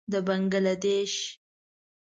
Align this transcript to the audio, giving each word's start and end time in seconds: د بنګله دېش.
د 0.11 0.13
بنګله 0.27 0.73
دېش. 0.83 1.13